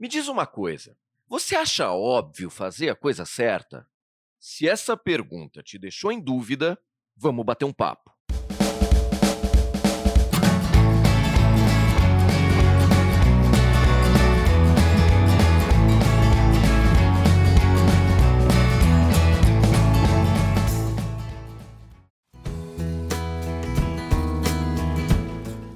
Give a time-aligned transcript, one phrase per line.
[0.00, 0.96] Me diz uma coisa:
[1.28, 3.86] você acha óbvio fazer a coisa certa?
[4.38, 6.78] Se essa pergunta te deixou em dúvida,
[7.14, 8.10] vamos bater um papo.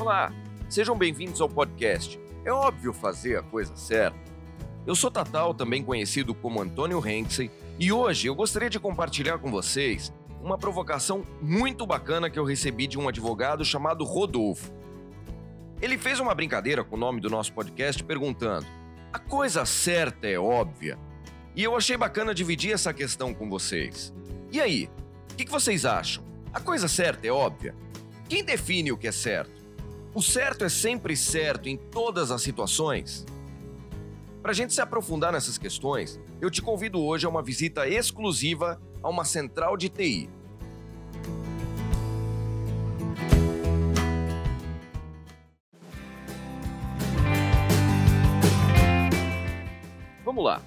[0.00, 0.32] Olá,
[0.70, 2.25] sejam bem-vindos ao podcast.
[2.46, 4.16] É óbvio fazer a coisa certa.
[4.86, 9.50] Eu sou Tatal, também conhecido como Antônio Henksey, e hoje eu gostaria de compartilhar com
[9.50, 14.72] vocês uma provocação muito bacana que eu recebi de um advogado chamado Rodolfo.
[15.82, 18.64] Ele fez uma brincadeira com o nome do nosso podcast perguntando:
[19.12, 20.96] a coisa certa é óbvia?
[21.56, 24.14] E eu achei bacana dividir essa questão com vocês.
[24.52, 24.88] E aí,
[25.32, 26.22] o que vocês acham?
[26.52, 27.74] A coisa certa é óbvia?
[28.28, 29.55] Quem define o que é certo?
[30.16, 33.26] O certo é sempre certo em todas as situações?
[34.40, 38.80] Para a gente se aprofundar nessas questões, eu te convido hoje a uma visita exclusiva
[39.02, 40.30] a uma central de TI.
[50.24, 50.62] Vamos lá.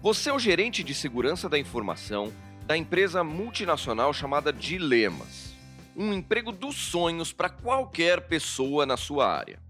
[0.00, 2.32] Você é o gerente de segurança da informação
[2.68, 5.51] da empresa multinacional chamada Dilemas
[5.96, 9.60] um emprego dos sonhos para qualquer pessoa na sua área.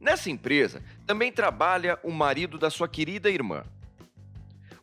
[0.00, 3.64] Nessa empresa também trabalha o marido da sua querida irmã.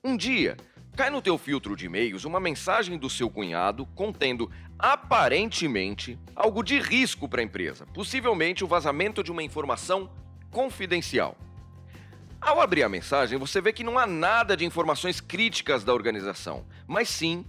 [0.03, 0.55] Um dia,
[0.95, 6.79] cai no teu filtro de e-mails uma mensagem do seu cunhado contendo aparentemente algo de
[6.79, 10.09] risco para a empresa, possivelmente o vazamento de uma informação
[10.51, 11.35] confidencial.
[12.39, 16.65] Ao abrir a mensagem, você vê que não há nada de informações críticas da organização,
[16.85, 17.43] mas sim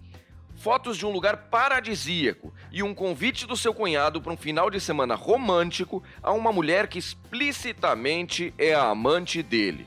[0.59, 4.81] fotos de um lugar paradisíaco e um convite do seu cunhado para um final de
[4.81, 9.87] semana romântico a uma mulher que explicitamente é a amante dele.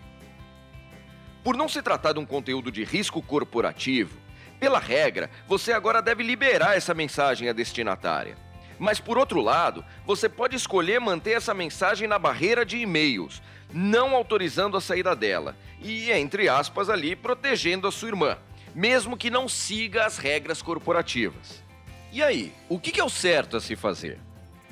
[1.43, 4.17] Por não se tratar de um conteúdo de risco corporativo,
[4.59, 8.37] pela regra, você agora deve liberar essa mensagem à destinatária.
[8.79, 13.41] Mas por outro lado, você pode escolher manter essa mensagem na barreira de e-mails,
[13.73, 18.37] não autorizando a saída dela e, entre aspas, ali protegendo a sua irmã
[18.73, 21.63] mesmo que não siga as regras corporativas.
[22.11, 24.19] E aí, o que é o certo a se fazer?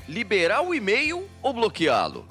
[0.07, 2.27] Liberar o e-mail ou bloqueá-lo?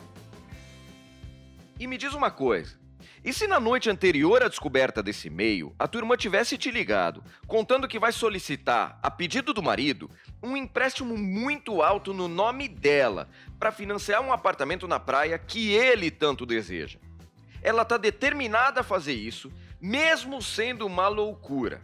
[1.78, 2.78] E me diz uma coisa:
[3.24, 7.22] e se na noite anterior à descoberta desse e-mail, a tua irmã tivesse te ligado,
[7.46, 10.08] contando que vai solicitar, a pedido do marido,
[10.42, 13.28] um empréstimo muito alto no nome dela,
[13.58, 16.98] para financiar um apartamento na praia que ele tanto deseja?
[17.60, 21.82] Ela está determinada a fazer isso mesmo sendo uma loucura.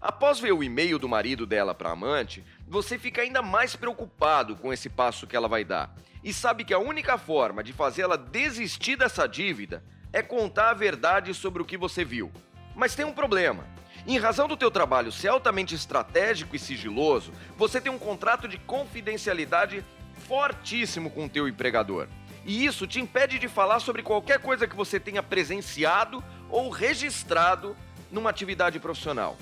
[0.00, 4.54] Após ver o e-mail do marido dela para a amante, você fica ainda mais preocupado
[4.54, 5.92] com esse passo que ela vai dar
[6.22, 11.34] e sabe que a única forma de fazê-la desistir dessa dívida é contar a verdade
[11.34, 12.30] sobre o que você viu.
[12.74, 13.64] Mas tem um problema.
[14.06, 18.58] Em razão do teu trabalho ser altamente estratégico e sigiloso, você tem um contrato de
[18.58, 19.84] confidencialidade
[20.26, 22.08] fortíssimo com o teu empregador.
[22.44, 27.76] E isso te impede de falar sobre qualquer coisa que você tenha presenciado ou registrado
[28.10, 29.36] numa atividade profissional.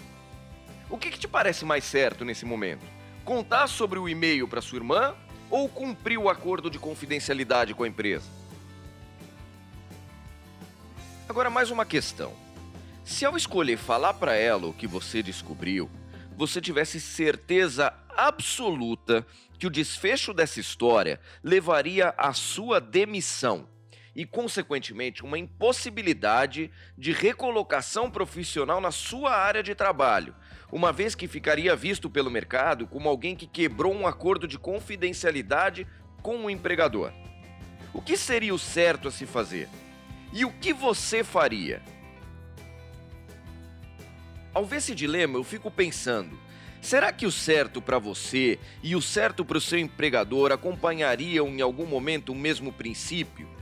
[0.88, 2.84] O que, que te parece mais certo nesse momento?
[3.24, 5.16] Contar sobre o e-mail para sua irmã
[5.50, 8.28] ou cumprir o acordo de confidencialidade com a empresa?
[11.28, 12.32] Agora, mais uma questão.
[13.04, 15.90] Se ao escolher falar para ela o que você descobriu,
[16.36, 19.26] você tivesse certeza absoluta
[19.58, 23.68] que o desfecho dessa história levaria à sua demissão
[24.16, 30.34] e, consequentemente, uma impossibilidade de recolocação profissional na sua área de trabalho,
[30.72, 35.86] uma vez que ficaria visto pelo mercado como alguém que quebrou um acordo de confidencialidade
[36.22, 37.12] com o empregador.
[37.92, 39.68] O que seria o certo a se fazer?
[40.32, 41.82] E o que você faria?
[44.54, 46.38] Ao ver esse dilema, eu fico pensando:
[46.80, 51.60] será que o certo para você e o certo para o seu empregador acompanhariam em
[51.60, 53.55] algum momento o mesmo princípio?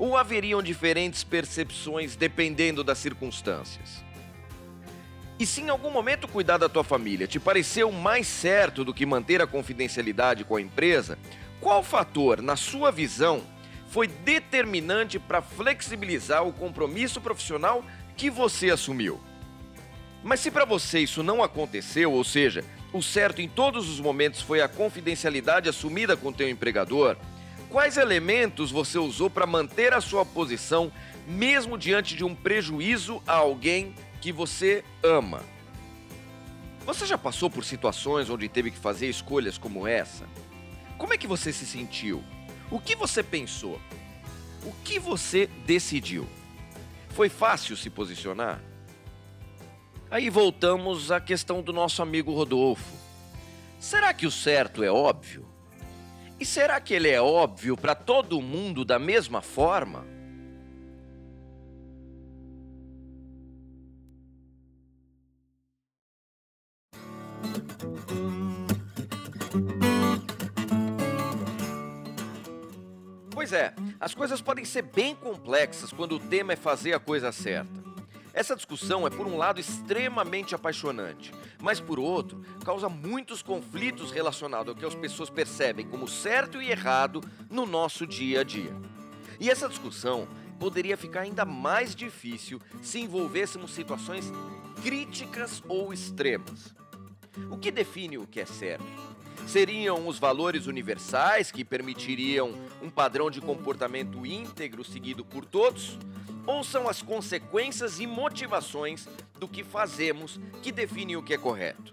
[0.00, 4.02] Ou haveriam diferentes percepções dependendo das circunstâncias?
[5.38, 9.04] E se em algum momento cuidar da tua família te pareceu mais certo do que
[9.04, 11.18] manter a confidencialidade com a empresa,
[11.60, 13.42] qual fator, na sua visão,
[13.90, 17.84] foi determinante para flexibilizar o compromisso profissional
[18.16, 19.20] que você assumiu?
[20.24, 24.40] Mas se para você isso não aconteceu, ou seja, o certo em todos os momentos
[24.40, 27.16] foi a confidencialidade assumida com teu empregador,
[27.70, 30.90] Quais elementos você usou para manter a sua posição,
[31.24, 35.44] mesmo diante de um prejuízo a alguém que você ama?
[36.84, 40.26] Você já passou por situações onde teve que fazer escolhas como essa?
[40.98, 42.24] Como é que você se sentiu?
[42.72, 43.80] O que você pensou?
[44.64, 46.26] O que você decidiu?
[47.10, 48.60] Foi fácil se posicionar?
[50.10, 52.96] Aí voltamos à questão do nosso amigo Rodolfo.
[53.78, 55.46] Será que o certo é óbvio?
[56.40, 60.06] E será que ele é óbvio para todo mundo da mesma forma?
[73.30, 77.30] Pois é, as coisas podem ser bem complexas quando o tema é fazer a coisa
[77.30, 77.89] certa.
[78.32, 84.68] Essa discussão é, por um lado, extremamente apaixonante, mas, por outro, causa muitos conflitos relacionados
[84.68, 88.74] ao que as pessoas percebem como certo e errado no nosso dia a dia.
[89.38, 90.28] E essa discussão
[90.58, 94.30] poderia ficar ainda mais difícil se envolvêssemos situações
[94.82, 96.74] críticas ou extremas.
[97.50, 98.84] O que define o que é certo?
[99.50, 105.98] Seriam os valores universais que permitiriam um padrão de comportamento íntegro seguido por todos?
[106.46, 109.08] Ou são as consequências e motivações
[109.40, 111.92] do que fazemos que definem o que é correto?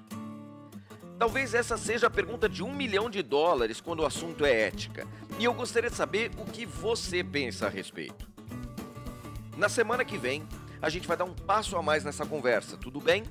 [1.18, 5.08] Talvez essa seja a pergunta de um milhão de dólares quando o assunto é ética,
[5.40, 8.30] e eu gostaria de saber o que você pensa a respeito.
[9.58, 10.48] Na semana que vem,
[10.80, 13.24] a gente vai dar um passo a mais nessa conversa, tudo bem?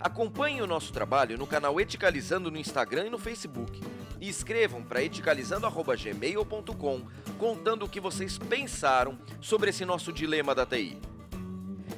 [0.00, 3.82] Acompanhe o nosso trabalho no canal Eticalizando no Instagram e no Facebook.
[4.20, 7.02] E escrevam para eticalizando.gmail.com
[7.38, 11.00] contando o que vocês pensaram sobre esse nosso dilema da TI.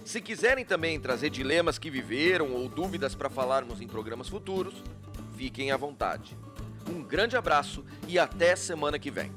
[0.05, 4.83] Se quiserem também trazer dilemas que viveram ou dúvidas para falarmos em programas futuros,
[5.37, 6.37] fiquem à vontade.
[6.89, 9.31] Um grande abraço e até semana que vem.